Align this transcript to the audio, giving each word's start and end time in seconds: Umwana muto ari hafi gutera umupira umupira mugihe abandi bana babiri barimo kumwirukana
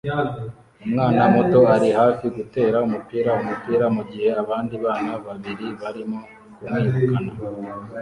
Umwana 0.85 1.21
muto 1.33 1.59
ari 1.75 1.89
hafi 1.99 2.25
gutera 2.35 2.77
umupira 2.87 3.29
umupira 3.41 3.85
mugihe 3.95 4.29
abandi 4.43 4.75
bana 4.85 5.11
babiri 5.25 5.65
barimo 5.81 6.19
kumwirukana 6.55 7.31